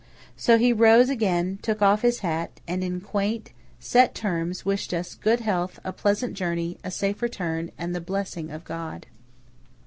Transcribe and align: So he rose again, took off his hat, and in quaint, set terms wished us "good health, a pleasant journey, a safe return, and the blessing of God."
So 0.35 0.57
he 0.57 0.73
rose 0.73 1.11
again, 1.11 1.59
took 1.61 1.83
off 1.83 2.01
his 2.01 2.21
hat, 2.21 2.59
and 2.67 2.83
in 2.83 3.01
quaint, 3.01 3.51
set 3.79 4.15
terms 4.15 4.65
wished 4.65 4.95
us 4.95 5.13
"good 5.13 5.41
health, 5.41 5.79
a 5.83 5.93
pleasant 5.93 6.33
journey, 6.33 6.79
a 6.83 6.89
safe 6.89 7.21
return, 7.21 7.69
and 7.77 7.93
the 7.93 8.01
blessing 8.01 8.49
of 8.49 8.63
God." 8.63 9.05